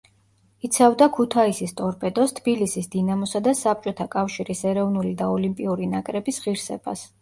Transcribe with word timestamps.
იცავდა 0.69 1.07
ქუთაისის 1.17 1.75
„ტორპედოს“, 1.81 2.33
თბილისის 2.41 2.91
„დინამოსა“ 2.97 3.45
და 3.51 3.55
საბჭოთა 3.63 4.11
კავშირის 4.19 4.67
ეროვნული 4.75 5.17
და 5.25 5.33
ოლიმპიური 5.39 5.97
ნაკრების 5.97 6.47
ღირსებას. 6.47 7.11